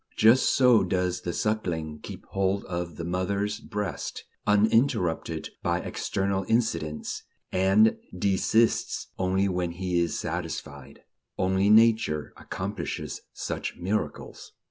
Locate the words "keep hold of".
1.99-2.95